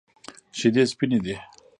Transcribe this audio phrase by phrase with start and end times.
[0.57, 1.35] شیدې سپینې دي.